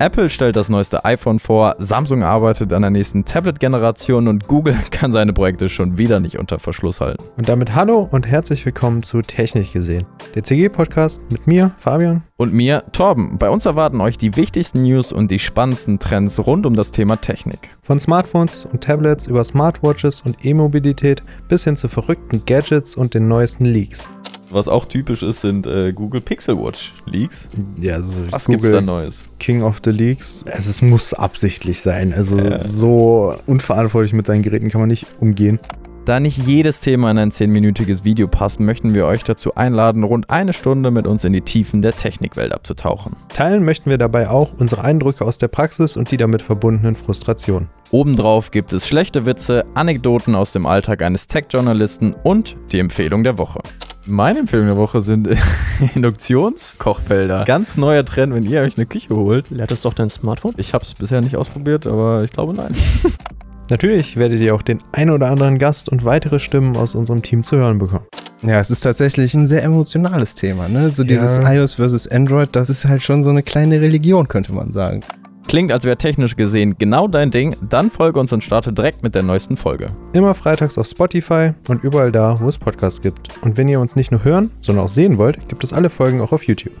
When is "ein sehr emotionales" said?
69.32-70.34